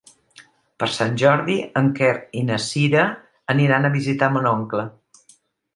[0.83, 2.09] Per Sant Jordi en Quer
[2.41, 3.05] i na Cira
[3.57, 4.93] aniran a visitar mon oncle.